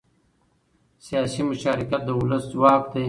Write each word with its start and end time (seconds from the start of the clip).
سیاسي 1.07 1.41
مشارکت 1.49 2.01
د 2.05 2.09
ولس 2.19 2.43
ځواک 2.53 2.83
دی 2.91 2.99